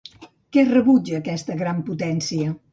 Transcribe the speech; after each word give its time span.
Què 0.55 0.63
rebutja 0.69 1.21
aquesta 1.21 1.61
gran 1.63 1.87
potència? 1.93 2.59